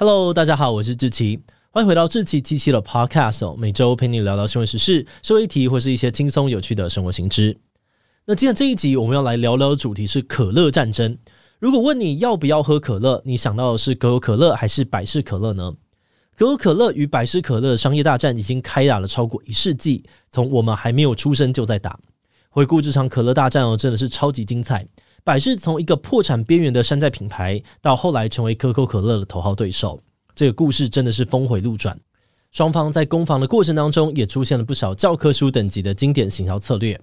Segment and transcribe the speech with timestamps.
[0.00, 1.40] Hello，大家好，我是志奇，
[1.72, 3.56] 欢迎回到志奇七七的 Podcast。
[3.56, 7.56] 每周陪你聊聊新闻时事、社会议题或是一些轻松有趣的生活新知。
[8.24, 11.18] 那今天这一集我们要来聊聊的主题是可乐战争。
[11.58, 15.74] 如果问你要不要喝可乐，你想到的是可口可乐还是百事可乐呢？
[16.36, 21.98] 可口可乐与百事可乐的商业大战已经开打了超过一世纪，从我们还没有出生就在打。
[22.50, 24.86] 回顾这场可乐大战哦，真的是超级精彩。
[25.28, 30.00] 百事从一个破产边缘的山寨品牌，到后来成为可口可乐的头号对手，
[30.34, 31.94] 这个故事真的是峰回路转。
[32.50, 36.98] 双方在攻防的过程当中，也出现了不少教科书等级的经典行销策略。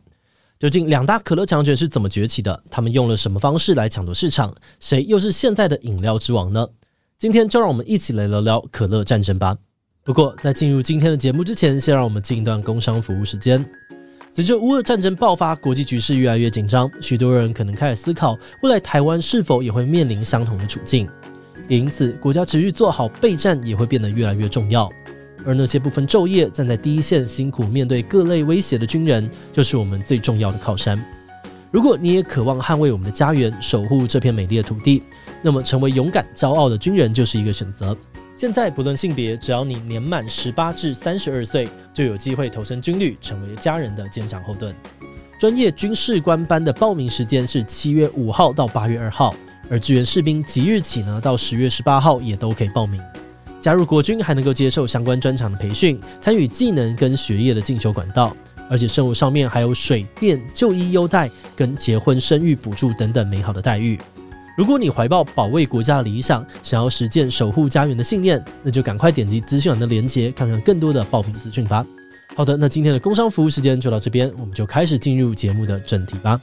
[0.58, 2.64] 究竟两大可乐强权是怎么崛起的？
[2.72, 4.52] 他们用了什么方式来抢夺市场？
[4.80, 6.68] 谁又是现在的饮料之王呢？
[7.20, 9.56] 今天就让我们一起来聊聊可乐战争吧。
[10.04, 13.64] 不过在进入今天的节目之前，先让我们进一段工商服务时间。
[14.36, 21.08] 随着乌俄战争爆发，国际局势越来越紧张，许多人可能开始思考，未来台湾是否也会面临相同的处境。
[21.70, 24.92] 也因此，国家持续做好备战也会变得越来越重要。
[25.46, 31.02] 而那些不分昼夜站在第一线、辛苦面对各类威胁的军人，就是我们最重要的靠山。
[31.72, 35.02] 如果你也渴望捍卫我们的家园，守护这片美丽的土地，
[35.42, 37.98] 那么成为勇敢、骄傲的军人就是一个选择。
[38.38, 44.76] 现在不论性别，只要你年满十八至三十二岁，就有机会投身军旅，成为家人的坚强后盾。
[45.40, 49.34] 专业军事官班的报名时间是七月五号到八月二号，
[49.70, 53.02] 而志愿士兵即日起呢到十月十八号也都可以报名。
[53.62, 58.36] 加入国军还能够接受相关专长的培训，参与技能跟学业的进修管道，
[58.70, 63.98] 而且生活上面还有水电、就医优待跟结婚生育补助等等美好的待遇。
[64.58, 71.86] 如果你怀抱保卫国家的理想，想要实践守护家园的信念，那就赶快点击资讯栏的链接，看看更多的爆品资讯吧。
[72.38, 76.42] 好的，那今天的工商服务时间就到这边，我们就开始进入节目的正题吧。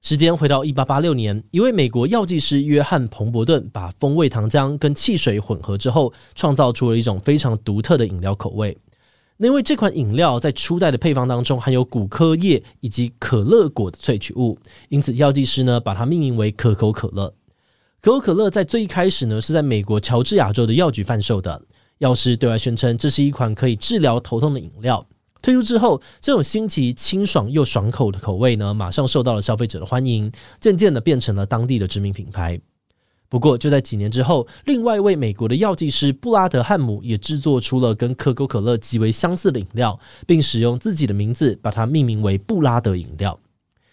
[0.00, 8.78] 时间回到一八八六年，一位美国药剂师约翰·彭伯顿把风味糖浆跟汽水混合之后，创造出了一种非常独特的饮料口味。
[9.38, 17.32] 因为这款饮料在初代的配方当中含有骨科叶以及可乐果的萃取物，因此药剂师呢把它命名为可口可乐。
[18.00, 21.62] 可口可乐在最一开始呢是在美国乔治亚州的药局贩售的，
[21.98, 25.06] 药师对外宣称这是一款可以治疗头痛的饮料。
[25.40, 32.60] 推出之后，这种新奇、清爽又爽口的口味呢，马上受到了消费者的欢迎，渐渐的变成了当地的知名品牌。
[33.30, 43.38] 不过，就在几年之后，另外一位美国的药剂师布拉德汉姆也制作出了跟可口可乐极为相似的饮料，并使用自己的名字把它命名为布拉德饮料。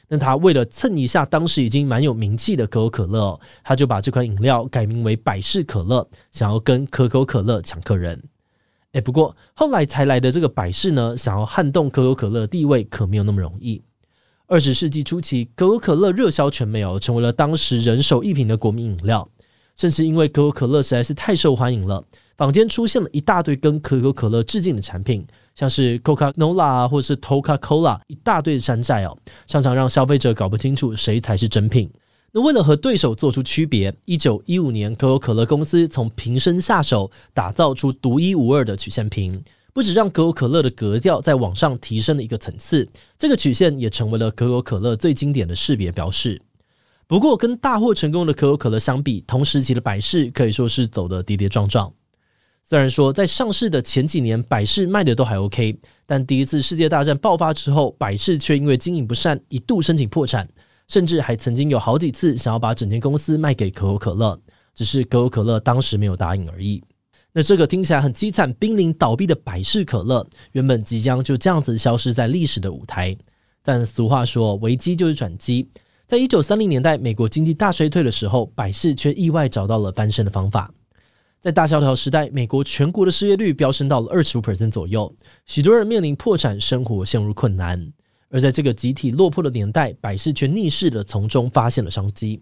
[0.07, 8.23] 那他为了蹭一下当时已经蛮有名气的可口可乐，他就把这款饮料改名为百事可乐，想要跟可口可乐抢客人。
[8.93, 13.81] 诶，不过后来才来的这个百事呢，想要撼动可口可乐地位，可没有那么容易。
[14.47, 19.27] 二十世纪初期，可口可乐热销全美哦，成为了当时人手一瓶的国民饮料。
[19.75, 22.03] 正是因为可口可乐实在是太受欢迎了，
[22.37, 25.25] 坊间出现了一大堆跟可口可乐致敬的产品，
[25.55, 29.17] 像是 Coca Cola 或是 Toca-Cola，一大堆的山寨哦，
[29.47, 31.89] 常常让消费者搞不清楚谁才是真品。
[32.31, 39.43] 那为了和对手做出区别，一九一五年，可口可乐公司从瓶身下手，打造出独一无二的曲线瓶。
[39.75, 42.87] 不止让可口可乐的格调在往上提升了一个层次，
[43.17, 46.41] 这个曲线也成为了可口可乐最经典的识别标识。
[47.07, 51.91] 不过，跟大获成功的可口可乐相比，同时期的百事可以说是走得跌跌撞撞。
[52.63, 60.47] 虽然说在上市的前几年，百事卖的都还 OK，但第一次世界大战爆发之后，百事却因为经营不善，一度申请破产，
[60.87, 64.39] 甚至还曾经有好几次想要把整间公司卖给可口可乐，
[64.73, 66.81] 只是可口可乐当时没有答应而已。
[67.37, 73.13] 那这个听起来很凄惨、濒临倒闭的百事可乐，原本即将就这样子消失在历史的舞台。
[73.61, 75.67] 但俗话说，危机就是转机。
[76.07, 80.73] 在一九三零年代，美国经济大衰退的时候，百事却意外找到了翻身的方法。
[81.41, 85.13] 在大萧条时代，美国全国的失业率飙升到了二十五 percent 左右，
[85.45, 87.91] 许多人面临破产，生活陷入困难。
[88.29, 92.41] 而在这个集体落魄的年代，百事却逆势的从中发现了商机。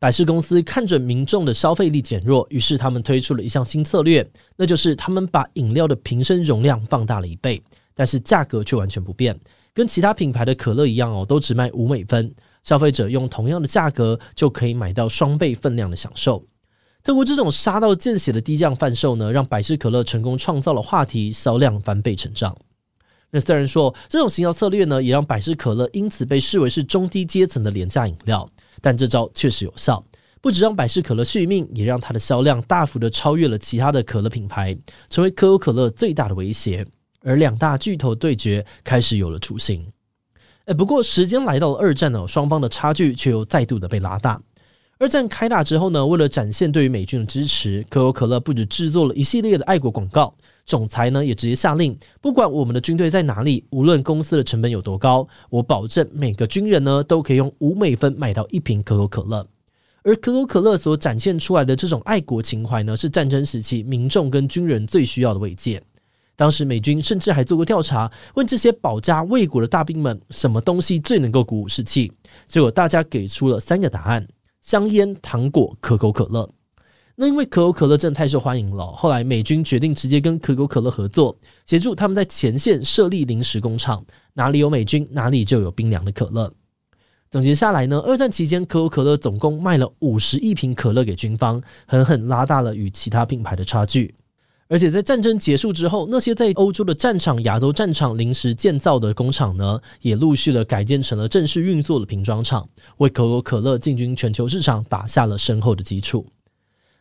[0.00, 4.24] 百事公司看准民众的消费力减弱，于是他们推出了一项新策略，
[4.56, 7.60] 那就是他们把饮料的瓶身容量放大了一倍，
[7.96, 9.36] 但是价格却完全不变，
[9.74, 16.44] 跟其他品牌的可乐一样哦，都只卖五美分，消费者用同样的价格就可以买到双倍分量的享受。
[17.02, 22.56] 透过这种杀到见血的低价贩售呢，让百事可乐成功创造了话题，销量翻倍成长。
[23.30, 28.48] 那虽然说这种行销策略呢，也让百事可乐因此被视为是中低阶层的廉价饮料，
[28.80, 30.02] 但这招确实有效，
[30.40, 34.76] 不只让百事可乐续命，也让它的销量大幅的超越了其他的可乐品牌，
[35.10, 36.86] 成为可口可乐最大的威胁。
[37.20, 39.86] 而两大巨头对决开始有了雏形。
[40.64, 44.40] 哎，不过时间来到了二战呢，双方的差距却又再度的被拉大。
[45.00, 50.34] 二战开打之后呢，为了展现对于美军的支持，可口可乐不止制作了一系列的爱国广告。
[50.66, 59.46] 总裁呢也直接下令，不管我们的军队在哪里，无论公司的成本有多高，我保证每个军人呢都可以用五美分买到一瓶可口可乐。
[60.02, 65.80] 而可口可乐所展现出来的这种爱国情怀呢，是战争时期民众跟军人最需要的慰藉。
[66.34, 72.12] 当时美军甚至还做过调查，问这些保家卫国的大兵们，什么东西最能够鼓舞士气？
[72.48, 74.26] 结果大家给出了三个答案：
[74.68, 76.46] 香烟、糖果、可口可乐。
[77.16, 81.34] 那因为可口可乐真的太受欢迎了，后来美军决定直接跟可口可乐合作，
[81.64, 84.04] 协助他们在前线设立临时工厂，
[84.34, 86.52] 哪里有美军，哪里就有冰凉的可乐。
[87.30, 94.14] 总结下来呢，二战期间可口可乐总共卖了五十亿瓶可乐给军方，狠狠拉大了与其他品牌的差距。
[94.68, 102.68] 而且在战争结束之后，那些在欧洲的战场、亚洲战场临时建造的工厂呢，也陆续的改建成了正式运作的瓶装厂，
[102.98, 106.26] 为可口可乐进军全球市场打下了深厚的基础。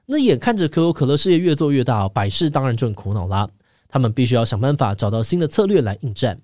[0.06, 3.50] 那眼看着可口可乐事业越做越大，百事当然就很苦恼啦。
[3.90, 6.40] 他们必须要想办法找到新的策略来应战。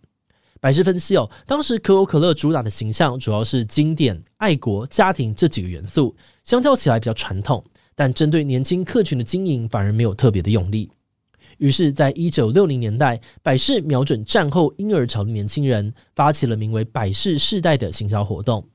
[0.59, 7.63] 百事分析哦，当时可口可乐主打的形象主要是经典、爱国、家庭这几个元素，相较起来比较传统，
[7.95, 10.89] 但针对年轻客群的经营反而没有特别的用力。
[11.63, 18.67] 于是，在一九六零年代，百事瞄准战后婴儿潮的年轻人，发起了名为“百事世代”的行销活动。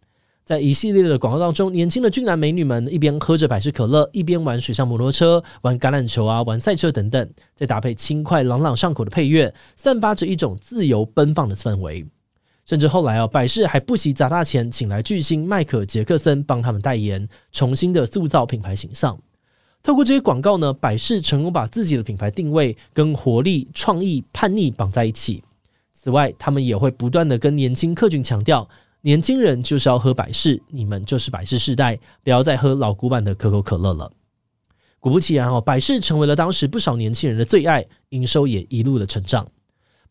[0.43, 12.07] 在一系列的广告当中，年轻的俊男美女们一边喝着百事可乐，一边玩水上摩托车、玩橄榄球啊、玩赛车等等，再搭配轻快朗朗上口的配乐，散发着一种自由奔放的氛围。
[12.65, 19.21] 甚至后来啊，百事还不惜砸大钱，请来巨星迈克杰克森帮他们代言，重新的塑造品牌形象。
[19.83, 25.43] 透过这些广告呢，百事成功把自己的品牌定位跟活力、创意、叛逆绑在一起。
[25.93, 28.69] 此外，他们也会不断的跟年轻客群强调。
[29.03, 34.11] 年轻人就是要喝百事，你们就是百事世代，不要再喝老古板的可口可乐了。
[34.99, 39.47] 果不其然哦，百事成为了当时不少年轻人的最爱，营收也一路的成长。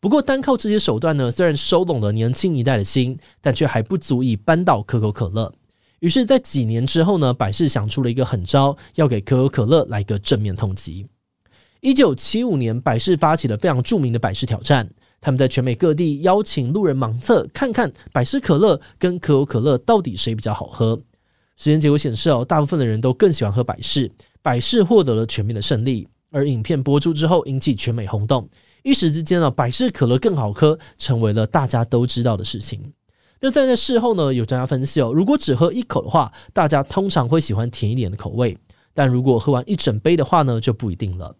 [0.00, 5.52] 不过，单靠这些手段呢，虽然收拢了年轻一代的心，但却还不足以扳倒可口可乐。
[6.00, 11.06] 于是，在几年之后呢，百事想出了一个狠招，要给可口可乐来个正面痛击。
[11.80, 14.88] 一九七五年，百事发起了非常著名的百事挑战。
[15.20, 21.00] 他们在全美各地邀请路人盲测，看看百事可乐跟可口可乐到底谁比较好喝。
[21.56, 24.08] 实验结果显示哦，大部分的人都更喜欢喝百事，
[24.40, 26.06] 百事获得了全面的胜利。
[26.30, 28.48] 而影片播出之后，引起全美轰动，
[28.84, 32.92] 一时之间啊，百事可乐更好喝，成为了大家都知道的事情。
[33.40, 38.52] 那在那事后呢，有专家分析哦，如果只喝一口的话，大家通常会喜欢甜一点的口味；
[38.92, 41.36] 但如果喝完一整杯的话呢，就不一定了。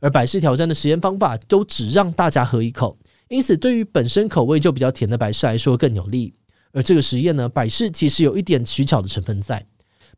[0.00, 2.96] 而百事挑战的实验方法都只让大家喝一口。
[3.28, 6.34] 因此，对于本身口味就比较甜的百事来说更有利。
[6.72, 9.66] 而这个实验呢，百事其实有一点取巧的成分在。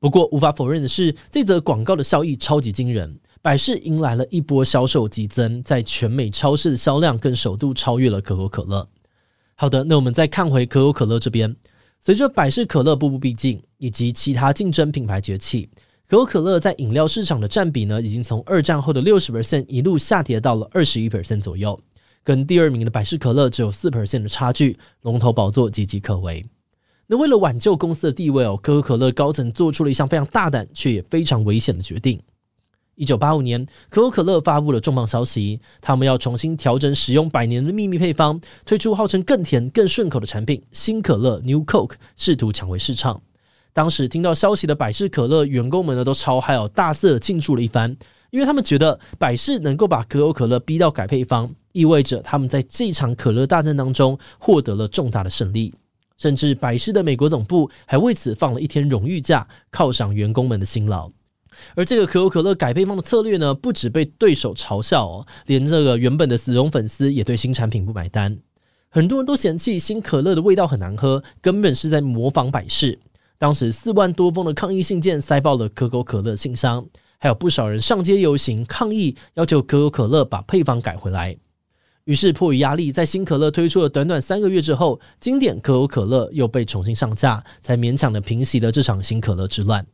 [0.00, 8.86] 不过，无法否认的是，这则广告的效益超级惊人，百事迎来了一波销售激增，在全美超市的销量更首度超越了可口可乐。
[9.58, 11.56] 好的，那我们再看回可口可乐这边，
[12.02, 15.70] 随着百事可乐步步逼近，以及其他竞争品牌崛起，
[16.06, 21.78] 可口可乐在饮料市场的占比呢，已经从二战后的六十 percent 一路下跌到了二十一 percent 左右。
[22.22, 26.44] 跟第二名的百事可乐只有四 percent 的差距，龙头宝座岌岌可危。
[27.06, 32.20] 那为了挽救公司的地位哦，可口可乐高层做出了一项非常大胆却也非常危险的决定。
[32.96, 43.22] 一九八五年，可口可乐发布了重磅消息，他们要重新调整使用百年的秘密配方，推出号称更甜、更顺口的产品——新可乐 New Coke，试图抢回市场。
[43.72, 47.94] 当时听到消息的百事可乐员工们呢，都超嗨哦，大肆的庆祝了一番，
[48.30, 51.54] 因为他们觉得百事能够把可口可乐逼到改配方。
[51.72, 55.74] 意味着他们在这场可乐大战当中获得了重大的胜利，
[56.16, 61.10] 甚至百事的美国总部还为此放了一天荣誉假，犒赏员工们的辛劳。
[61.74, 68.38] 而这个可口可乐改配方的策略呢，不止被对手嘲笑哦，连这个原本的死忠粉丝也对新产品不买单。
[68.88, 72.98] 很多人都嫌弃新可乐的味道很难喝，根本是在模仿百事。
[73.38, 76.86] 当时四万多封的抗议信件塞爆了可口可乐信箱，
[77.18, 81.36] 还有不少人上街游行抗议，要求可口可乐把配方改回来。
[82.04, 89.84] 于是迫于压力，在新可乐推出了短短三个月之后，经典可口可乐又被重新上架，才勉强的平息了这场新可乐之乱。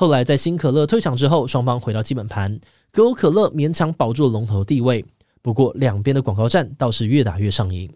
[0.00, 2.58] 后来在新可乐退场之后，双方回到基本盘，
[2.90, 5.04] 可口可乐勉强保住了龙头地位。
[5.42, 7.86] 不过两边的广告战倒是越打越上瘾。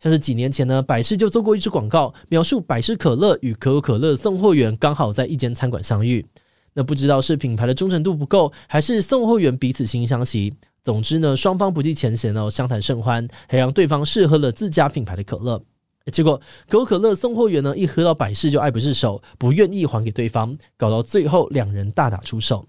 [0.00, 6.26] 像是几年前呢，百事就做过一支广告，描述百事可乐与可口可乐送货员刚好在一间餐馆相遇。
[6.74, 10.52] 那不知道是品牌的忠诚度不够，还是送货员彼此惺惺相惜。
[10.82, 15.62] 总之呢，双方不计前嫌哦，相谈甚欢，还让对方试喝了自家品牌的可乐。
[16.12, 22.64] 结果，可口可乐送货员呢，一喝到百事就爱不释手，不愿意还给对方，搞到最后两人大打出手。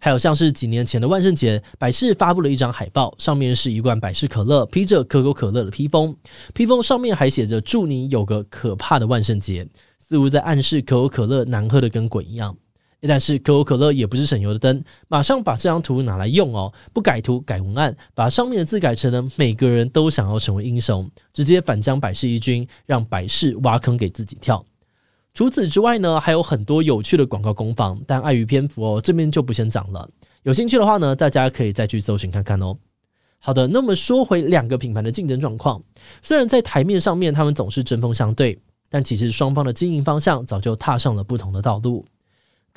[0.00, 6.16] 还有像是几年前的万圣节，百事发布了一张海报，上面是一罐百事可乐披着可口可乐的披风，
[6.54, 9.66] 披风上面还写着“祝你有个可怕的万圣节”，
[10.08, 12.56] 似乎在暗示可口可乐难喝的跟鬼一样。
[13.06, 24.64] 但是可口可乐也不是省油的灯，马上把这张图拿来用哦，不改图改文案，把上面的字改成了每个人都想要成为英雄，直接反将百事一军，让百事挖坑给自己跳。
[25.34, 30.08] 除此之外呢，还有很多有趣的广告攻防，但碍于篇幅哦，这边就不先讲了。
[30.42, 32.76] 有兴趣的话呢，大家可以再去搜寻看看哦。
[33.38, 35.80] 好的，那么说回两个品牌的竞争状况，
[36.22, 38.58] 虽然在台面上面他们总是针锋相对，
[38.90, 42.04] 但其实双方的经营方向早就踏上了不同的道路。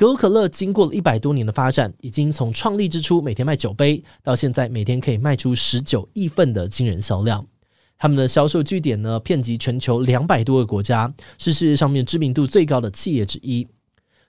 [0.01, 7.45] 可口可乐经过了一百多年的发展，已经从创立之初每天卖九杯，到现在每天可以卖出十九亿份的惊人销量。
[7.99, 13.67] 他们的销售据点呢，遍及全球两百多个国家，是世界上面知名度最高的企业之一。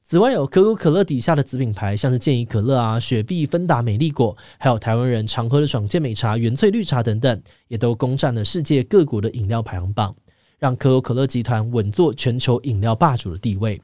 [0.05, 10.15] 此外，有可口可乐底下的子品牌，像是健怡可乐啊、雪碧、芬达、美丽果，还有台湾人常喝的爽健美茶、原萃绿茶等等，也都攻占了世界各国的饮料排行榜，
[10.59, 13.81] 让可口可乐集团稳坐全球饮料霸主的地位。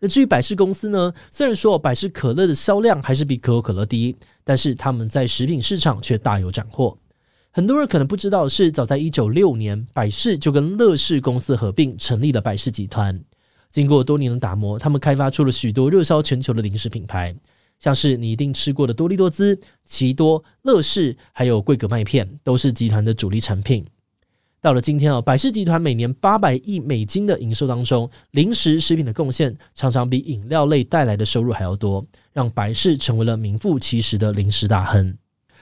[0.00, 1.12] 那至于百事公司呢？
[1.30, 6.98] 虽然说百事可乐的销量还是比可口可乐低，但是他们在食品市场却大有斩获。
[7.50, 13.22] 很多人可能不知道是，早在一九六年，百事就跟乐事公司合并，成立了百事集团。
[13.70, 17.36] 经过多年的打磨，他们开发出了许多热销全球的零食品牌，
[17.78, 23.84] 像是你一定吃过的多力多滋、奇多、乐事，还有桂格麦片，都是集团的主力产品。
[24.62, 35.16] 到了今天啊，百事集团每年八百亿美金的营收当中，零食食品的贡献常常比饮料类带来的收入还要多，让百事成为了名副其实的零食大亨。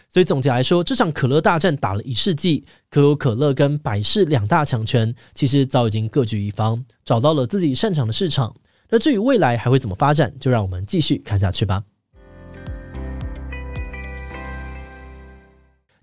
[0.09, 8.53] 所以总结来说，这场可乐大战打了一世纪，可口可乐跟百事两大强权其实早已经各据一方，找到了自己擅长的市场。
[8.91, 11.85] 那至于未来还会怎么发展，就让我们继续看下去吧。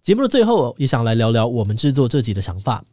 [0.06, 2.86] 节目的最后，也想来聊聊我们制作这集的想法。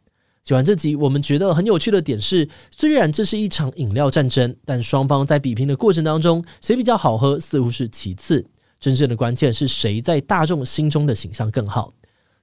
[0.43, 8.43] 写完这集，我们觉得很有趣的点是，虽然这是一场饮料战争，但双方在比拼的过程当中，谁比较好喝似乎是其次，
[8.79, 11.93] 真正的关键是谁在大众心中的形象更好。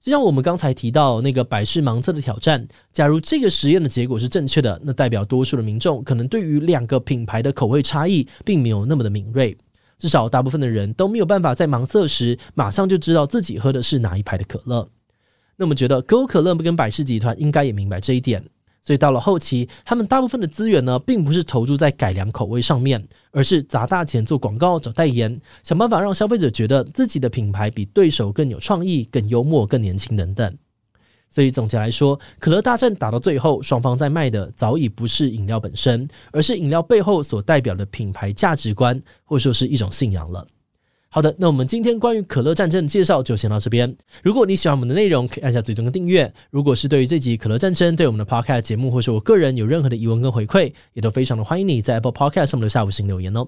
[0.00, 9.58] 就像我们刚才提到那个百事盲测的挑战，假如这个实验的结果是正确的，那代表多数的民众可能对于两个品牌的口味差异并没有那么的敏锐。
[10.00, 14.88] 至少大部分的人都没有办法在盲测时马上就知道自己喝的是哪一排的可乐。
[15.56, 18.42] 那么觉得可口可乐不跟百事集团应该也明白这一点，
[18.82, 30.56] 所以到了后期，他们大部分的资源呢，并不是投注在改良口味上面，而是砸大钱做广告、找代言，想办法让消费者觉得自己的品牌比对手更有创意、更幽默、更年轻等等。
[31.30, 40.46] 所以总结来说，可乐大战打到最后，双方在卖的早已不是饮料本身，而是饮料背后所代表的品牌价值观，或者说是一种信仰了。
[41.12, 43.96] 好的，那我们今天关于可乐战争的介绍就先到这边。
[44.22, 46.32] 如果你喜欢我们的内容，可以按下最终的订阅。
[46.50, 53.46] 如果是对于这集可乐战争，对我们的 Podcast 节目，或是我个人有任何的疑问跟回馈，也都非常的欢迎你在 Apple Podcast 上面留下五星留言哦。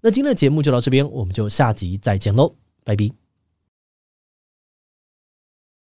[0.00, 3.29] 那今天的节目就到这边，我们就下集再见喽，拜拜。